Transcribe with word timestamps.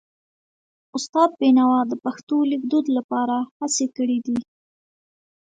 استاد 0.97 1.29
بینوا 1.39 1.79
د 1.87 1.93
پښتو 2.03 2.35
لیکدود 2.51 2.85
لپاره 2.97 3.37
هڅې 3.57 3.85
کړې 3.95 4.17
دي. 4.25 4.37